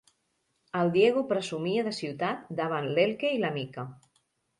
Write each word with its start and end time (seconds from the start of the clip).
El 0.77 0.87
Diego 0.95 1.21
presumia 1.31 1.83
de 1.87 1.93
ciutat 1.97 2.47
davant 2.61 2.87
l'Elke 2.95 3.31
i 3.37 3.43
la 3.45 3.53
Mica. 3.59 3.85